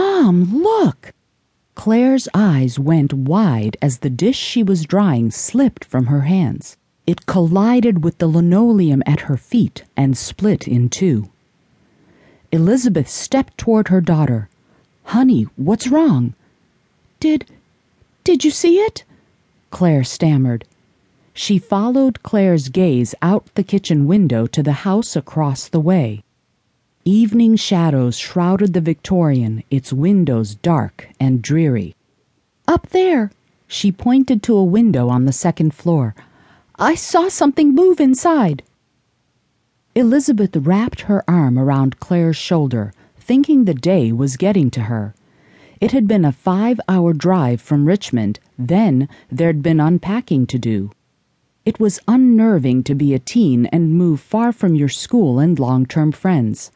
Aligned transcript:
Mom, 0.00 0.62
look! 0.62 1.12
Claire's 1.74 2.26
eyes 2.32 2.78
went 2.78 3.12
wide 3.12 3.76
as 3.82 3.98
the 3.98 4.08
dish 4.08 4.38
she 4.38 4.62
was 4.62 4.86
drying 4.86 5.30
slipped 5.30 5.84
from 5.84 6.06
her 6.06 6.22
hands. 6.22 6.78
It 7.06 7.26
collided 7.26 8.02
with 8.02 8.16
the 8.16 8.26
linoleum 8.26 9.02
at 9.04 9.28
her 9.28 9.36
feet 9.36 9.84
and 9.98 10.16
split 10.16 10.66
in 10.66 10.88
two. 10.88 11.28
Elizabeth 12.50 13.10
stepped 13.10 13.58
toward 13.58 13.88
her 13.88 14.00
daughter. 14.00 14.48
Honey, 15.04 15.42
what's 15.56 15.88
wrong? 15.88 16.32
Did. 17.18 17.44
did 18.24 18.42
you 18.42 18.50
see 18.50 18.78
it? 18.78 19.04
Claire 19.70 20.04
stammered. 20.04 20.64
She 21.34 21.58
followed 21.58 22.22
Claire's 22.22 22.70
gaze 22.70 23.14
out 23.20 23.54
the 23.54 23.64
kitchen 23.64 24.06
window 24.06 24.46
to 24.46 24.62
the 24.62 24.80
house 24.88 25.14
across 25.14 25.68
the 25.68 25.80
way. 25.80 26.24
Evening 27.12 27.56
shadows 27.56 28.16
shrouded 28.16 28.72
the 28.72 28.80
Victorian, 28.80 29.64
its 29.68 29.92
windows 29.92 30.54
dark 30.54 31.08
and 31.18 31.42
dreary. 31.42 31.96
Up 32.68 32.90
there! 32.90 33.32
She 33.66 33.90
pointed 33.90 34.44
to 34.44 34.56
a 34.56 34.62
window 34.62 35.08
on 35.08 35.24
the 35.24 35.32
second 35.32 35.74
floor. 35.74 36.14
I 36.78 36.94
saw 36.94 37.28
something 37.28 37.74
move 37.74 37.98
inside. 37.98 38.62
Elizabeth 39.96 40.56
wrapped 40.56 41.00
her 41.00 41.28
arm 41.28 41.58
around 41.58 41.98
Claire's 41.98 42.36
shoulder, 42.36 42.92
thinking 43.18 43.64
the 43.64 43.74
day 43.74 44.12
was 44.12 44.36
getting 44.36 44.70
to 44.70 44.82
her. 44.82 45.12
It 45.80 45.90
had 45.90 46.06
been 46.06 46.24
a 46.24 46.30
five 46.30 46.78
hour 46.88 47.12
drive 47.12 47.60
from 47.60 47.86
Richmond, 47.86 48.38
then 48.56 49.08
there'd 49.28 49.64
been 49.64 49.80
unpacking 49.80 50.46
to 50.46 50.60
do. 50.60 50.92
It 51.64 51.80
was 51.80 51.98
unnerving 52.06 52.84
to 52.84 52.94
be 52.94 53.14
a 53.14 53.18
teen 53.18 53.66
and 53.66 53.96
move 53.96 54.20
far 54.20 54.52
from 54.52 54.76
your 54.76 54.88
school 54.88 55.40
and 55.40 55.58
long 55.58 55.86
term 55.86 56.12
friends. 56.12 56.70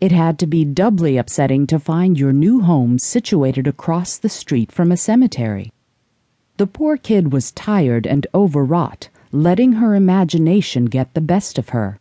It 0.00 0.12
had 0.12 0.38
to 0.38 0.46
be 0.46 0.64
doubly 0.64 1.18
upsetting 1.18 1.66
to 1.66 1.78
find 1.78 2.18
your 2.18 2.32
new 2.32 2.62
home 2.62 2.98
situated 2.98 3.66
across 3.66 4.16
the 4.16 4.30
street 4.30 4.72
from 4.72 4.90
a 4.90 4.96
cemetery. 4.96 5.72
The 6.56 6.66
poor 6.66 6.96
kid 6.96 7.34
was 7.34 7.52
tired 7.52 8.06
and 8.06 8.26
overwrought, 8.34 9.10
letting 9.30 9.72
her 9.72 9.94
imagination 9.94 10.86
get 10.86 11.12
the 11.12 11.20
best 11.20 11.58
of 11.58 11.70
her. 11.70 11.98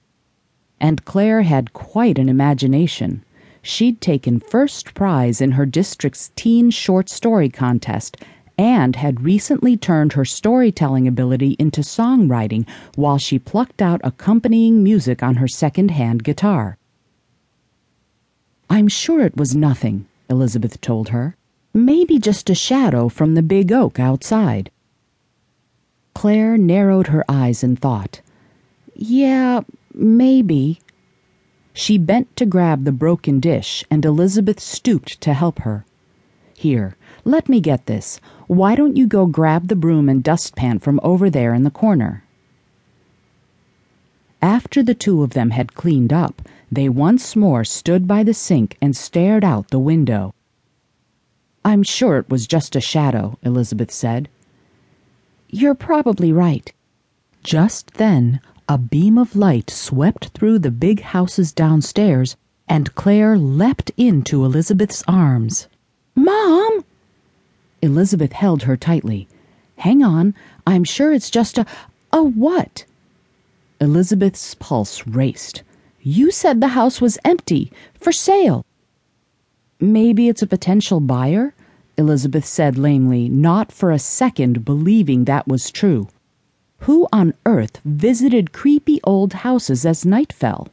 And 0.80 1.04
Claire 1.04 1.42
had 1.42 1.74
quite 1.74 2.18
an 2.18 2.30
imagination. 2.30 3.24
She'd 3.62 4.00
taken 4.00 4.40
first 4.40 4.94
prize 4.94 5.42
in 5.42 5.52
her 5.52 5.66
district's 5.66 6.32
teen 6.38 6.70
short 6.72 7.10
story 7.10 7.50
contest 7.50 8.16
and 8.58 8.96
had 8.96 9.26
recently 9.26 9.76
turned 9.76 10.14
her 10.14 10.24
storytelling 10.24 11.06
ability 11.06 11.58
into 11.60 11.82
songwriting 11.82 12.66
while 12.96 13.18
she 13.18 13.40
plucked 13.40 13.82
out 13.82 14.00
accompanying 14.06 14.84
music 14.84 15.22
on 15.22 15.36
her 15.36 15.50
second 15.50 15.92
hand 15.92 16.24
guitar. 16.24 16.78
I'm 18.70 18.88
sure 18.88 19.22
it 19.22 19.36
was 19.36 19.56
nothing, 19.56 20.06
Elizabeth 20.30 20.80
told 20.80 21.10
her. 21.10 21.36
Maybe 21.74 22.20
just 22.20 22.50
a 22.50 22.56
shadow 22.56 23.10
from 23.10 23.34
the 23.34 23.42
big 23.42 23.72
oak 23.72 24.00
outside. 24.00 24.70
Claire 26.14 26.58
narrowed 26.58 27.08
her 27.08 27.24
eyes 27.30 27.64
in 27.64 27.76
thought. 27.76 28.22
Yeah, 28.94 29.62
maybe. 29.94 30.80
She 31.74 31.98
bent 31.98 32.36
to 32.36 32.46
grab 32.46 32.84
the 32.84 32.92
broken 32.92 33.40
dish, 33.40 33.86
and 33.90 34.04
Elizabeth 34.04 34.60
stooped 34.60 35.22
to 35.22 35.34
help 35.34 35.60
her. 35.60 35.86
Here, 36.54 36.96
let 37.24 37.48
me 37.48 37.62
get 37.62 37.86
this. 37.86 38.20
Why 38.48 38.76
don't 38.76 38.98
you 38.98 39.08
go 39.08 39.26
grab 39.26 39.68
the 39.68 39.76
broom 39.76 40.10
and 40.10 40.24
dustpan 40.24 40.80
from 40.80 41.00
over 41.04 41.30
there 41.30 41.54
in 41.54 41.64
the 41.64 41.72
corner? 41.72 42.24
After 44.42 44.84
the 44.84 44.94
two 44.94 45.24
of 45.24 45.32
them 45.32 45.52
had 45.52 45.76
cleaned 45.76 46.12
up, 46.12 46.42
they 46.72 46.90
once 46.90 47.36
more 47.36 47.64
stood 47.64 48.08
by 48.08 48.24
the 48.24 48.34
sink 48.34 48.78
and 48.82 48.96
stared 48.96 49.44
out 49.44 49.70
the 49.70 49.80
window. 49.80 50.34
I'm 51.66 51.84
sure 51.84 52.18
it 52.18 52.30
was 52.30 52.48
just 52.48 52.76
a 52.76 52.82
shadow, 52.82 53.38
Elizabeth 53.44 53.92
said. 53.92 54.30
You're 55.50 55.76
probably 55.76 56.32
right. 56.32 56.72
Just 57.44 57.96
then, 57.96 58.40
a 58.68 58.78
beam 58.78 59.18
of 59.18 59.36
light 59.36 59.70
swept 59.70 60.28
through 60.30 60.60
the 60.60 60.72
big 60.72 61.02
houses 61.02 61.52
downstairs, 61.52 62.36
and 62.68 62.94
Claire 62.94 63.38
leapt 63.38 63.92
into 63.98 64.46
Elizabeth's 64.46 65.04
arms. 65.08 65.68
Mom! 66.16 66.86
Elizabeth 67.82 68.34
held 68.34 68.64
her 68.64 68.78
tightly. 68.78 69.28
Hang 69.78 70.04
on, 70.04 70.36
I'm 70.68 70.84
sure 70.84 71.12
it's 71.12 71.30
just 71.30 71.58
a. 71.58 71.66
A 72.12 72.22
what? 72.22 72.86
Elizabeth's 73.80 74.54
pulse 74.56 75.08
raced. 75.08 75.64
You 76.02 76.32
said 76.32 76.62
the 76.62 76.70
house 76.70 77.02
was 77.02 77.18
empty, 77.26 77.72
for 77.94 78.12
sale. 78.12 78.66
Maybe 79.82 80.30
it's 80.30 80.42
a 80.42 80.48
potential 80.48 81.00
buyer? 81.00 81.54
Elizabeth 81.98 82.46
said 82.46 82.78
lamely, 82.78 83.28
not 83.28 83.72
for 83.72 83.92
a 83.92 84.00
second 84.00 84.64
believing 84.64 85.26
that 85.26 85.48
was 85.48 85.72
true. 85.72 86.08
Who 86.84 87.08
on 87.12 87.34
earth 87.46 87.82
visited 87.84 88.54
creepy 88.54 89.02
old 89.04 89.34
houses 89.34 89.86
as 89.86 90.06
night 90.06 90.32
fell? 90.32 90.70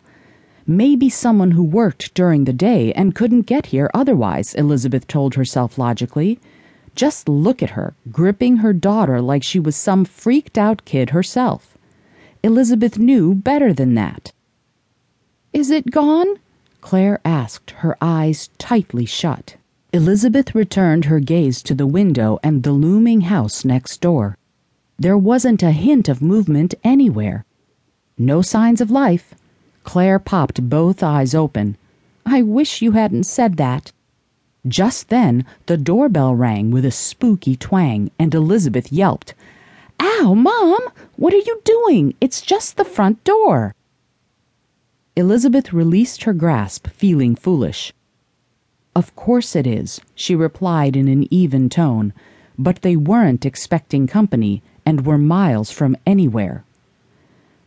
Maybe 0.64 1.10
someone 1.10 1.52
who 1.52 1.64
worked 1.64 2.14
during 2.14 2.44
the 2.44 2.52
day 2.52 2.92
and 2.92 3.14
couldn't 3.14 3.42
get 3.42 3.66
here 3.66 3.90
otherwise, 3.92 4.54
Elizabeth 4.54 5.08
told 5.08 5.34
herself 5.34 5.78
logically. 5.78 6.38
Just 6.94 7.28
look 7.28 7.62
at 7.62 7.70
her, 7.70 7.94
gripping 8.12 8.58
her 8.58 8.72
daughter 8.72 9.20
like 9.20 9.42
she 9.42 9.58
was 9.58 9.74
some 9.74 10.04
freaked 10.04 10.56
out 10.56 10.84
kid 10.84 11.10
herself. 11.10 11.76
Elizabeth 12.44 12.98
knew 12.98 13.34
better 13.34 13.72
than 13.72 13.94
that. 13.94 14.32
Is 15.66 15.72
it 15.72 15.90
gone? 15.90 16.36
Claire 16.80 17.18
asked, 17.24 17.72
her 17.82 17.96
eyes 18.00 18.50
tightly 18.56 19.04
shut. 19.04 19.56
Elizabeth 19.92 20.54
returned 20.54 21.06
her 21.06 21.18
gaze 21.18 21.60
to 21.64 21.74
the 21.74 21.88
window 21.88 22.38
and 22.40 22.62
the 22.62 22.70
looming 22.70 23.22
house 23.22 23.64
next 23.64 24.00
door. 24.00 24.38
There 24.96 25.18
wasn't 25.18 25.64
a 25.64 25.72
hint 25.72 26.08
of 26.08 26.22
movement 26.22 26.76
anywhere. 26.84 27.44
No 28.16 28.42
signs 28.42 28.80
of 28.80 28.92
life. 28.92 29.34
Claire 29.82 30.20
popped 30.20 30.68
both 30.68 31.02
eyes 31.02 31.34
open. 31.34 31.76
I 32.24 32.42
wish 32.42 32.80
you 32.80 32.92
hadn't 32.92 33.24
said 33.24 33.56
that. 33.56 33.90
Just 34.68 35.08
then, 35.08 35.44
the 35.66 35.76
doorbell 35.76 36.36
rang 36.36 36.70
with 36.70 36.84
a 36.84 36.92
spooky 36.92 37.56
twang, 37.56 38.12
and 38.20 38.32
Elizabeth 38.32 38.92
yelped, 38.92 39.34
Ow, 39.98 40.32
Mom! 40.32 40.82
What 41.16 41.34
are 41.34 41.44
you 41.48 41.60
doing? 41.64 42.14
It's 42.20 42.40
just 42.40 42.76
the 42.76 42.84
front 42.84 43.24
door. 43.24 43.74
Elizabeth 45.16 45.72
released 45.72 46.24
her 46.24 46.34
grasp, 46.34 46.88
feeling 46.88 47.34
foolish. 47.34 47.92
Of 48.94 49.16
course 49.16 49.56
it 49.56 49.66
is, 49.66 50.00
she 50.14 50.34
replied 50.34 50.94
in 50.94 51.08
an 51.08 51.26
even 51.32 51.68
tone, 51.70 52.12
but 52.58 52.82
they 52.82 52.96
weren't 52.96 53.46
expecting 53.46 54.06
company 54.06 54.62
and 54.84 55.06
were 55.06 55.18
miles 55.18 55.70
from 55.70 55.96
anywhere. 56.06 56.64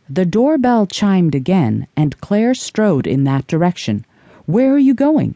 The 0.08 0.24
doorbell 0.24 0.86
chimed 0.86 1.34
again, 1.34 1.86
and 1.96 2.20
Claire 2.20 2.54
strode 2.54 3.06
in 3.06 3.24
that 3.24 3.46
direction. 3.46 4.04
Where 4.46 4.72
are 4.72 4.78
you 4.78 4.94
going? 4.94 5.34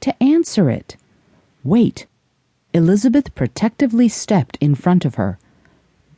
to 0.00 0.22
answer 0.22 0.70
it. 0.70 0.96
Wait. 1.62 2.06
Elizabeth 2.72 3.34
protectively 3.34 4.08
stepped 4.08 4.56
in 4.60 4.74
front 4.74 5.04
of 5.04 5.16
her. 5.16 5.38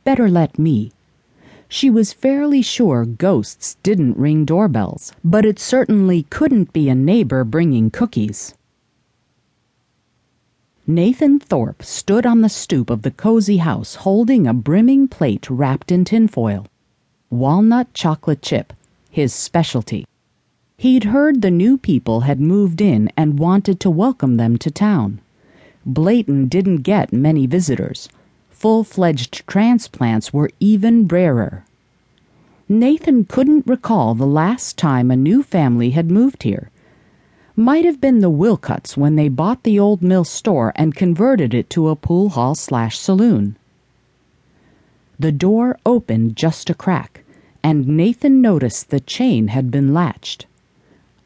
Better 0.03 0.29
let 0.29 0.57
me. 0.57 0.91
She 1.73 1.89
was 1.89 2.13
fairly 2.13 2.61
sure 2.61 3.03
ghosts 3.03 3.77
didn't 3.81 4.15
ring 4.15 4.45
doorbells, 4.45 5.11
but 5.23 5.43
it 5.43 5.57
certainly 5.57 6.21
couldn't 6.29 6.71
be 6.71 6.87
a 6.87 6.93
neighbor 6.93 7.43
bringing 7.43 7.89
cookies. 7.89 8.53
Nathan 10.85 11.39
Thorpe 11.39 11.81
stood 11.81 12.27
on 12.27 12.41
the 12.41 12.47
stoop 12.47 12.91
of 12.91 13.01
the 13.01 13.09
cozy 13.09 13.57
house 13.57 13.95
holding 13.95 14.45
a 14.45 14.53
brimming 14.53 15.07
plate 15.07 15.49
wrapped 15.49 15.91
in 15.91 16.05
tinfoil. 16.05 16.67
Walnut 17.31 17.91
chocolate 17.95 18.43
chip, 18.43 18.71
his 19.09 19.33
specialty. 19.33 20.05
He'd 20.77 21.05
heard 21.05 21.41
the 21.41 21.49
new 21.49 21.79
people 21.79 22.19
had 22.19 22.39
moved 22.39 22.81
in 22.81 23.11
and 23.17 23.39
wanted 23.39 23.79
to 23.79 23.89
welcome 23.89 24.37
them 24.37 24.59
to 24.59 24.69
town. 24.69 25.21
Blayton 25.87 26.49
didn't 26.49 26.83
get 26.83 27.11
many 27.11 27.47
visitors. 27.47 28.09
Full 28.63 28.85
fledged 28.85 29.45
transplants 29.45 30.31
were 30.31 30.49
even 30.61 31.05
rarer. 31.05 31.65
Nathan 32.69 33.25
couldn't 33.25 33.67
recall 33.67 34.15
the 34.15 34.25
last 34.25 34.77
time 34.77 35.11
a 35.11 35.17
new 35.17 35.43
family 35.43 35.89
had 35.89 36.09
moved 36.09 36.43
here. 36.43 36.69
Might 37.57 37.83
have 37.83 37.99
been 37.99 38.19
the 38.19 38.31
Wilcotts 38.31 38.95
when 38.95 39.17
they 39.17 39.27
bought 39.27 39.63
the 39.63 39.77
old 39.77 40.01
mill 40.01 40.23
store 40.23 40.71
and 40.77 40.95
converted 40.95 41.53
it 41.53 41.69
to 41.71 41.89
a 41.89 41.97
pool 41.97 42.29
hall 42.29 42.55
slash 42.55 42.97
saloon. 42.97 43.57
The 45.19 45.33
door 45.33 45.77
opened 45.85 46.37
just 46.37 46.69
a 46.69 46.73
crack, 46.73 47.25
and 47.61 47.85
Nathan 47.85 48.39
noticed 48.39 48.91
the 48.91 49.01
chain 49.01 49.49
had 49.49 49.71
been 49.71 49.93
latched. 49.93 50.45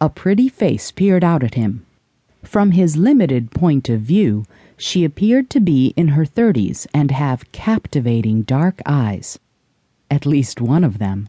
A 0.01 0.10
pretty 0.10 0.50
face 0.50 0.89
peered 0.89 1.24
out 1.24 1.44
at 1.44 1.54
him. 1.54 1.86
From 2.44 2.72
his 2.72 2.98
limited 2.98 3.51
point 3.51 3.89
of 3.89 4.01
view, 4.01 4.45
she 4.77 5.03
appeared 5.03 5.50
to 5.50 5.59
be 5.59 5.94
in 5.97 6.09
her 6.09 6.25
thirties 6.25 6.88
and 6.94 7.12
have 7.12 7.51
captivating 7.51 8.44
dark 8.44 8.79
eyes. 8.85 9.39
At 10.09 10.25
least 10.25 10.62
one 10.62 10.83
of 10.83 11.00
them. 11.00 11.27